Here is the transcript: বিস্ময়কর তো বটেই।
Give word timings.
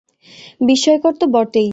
বিস্ময়কর 0.61 1.13
তো 1.13 1.25
বটেই। 1.27 1.69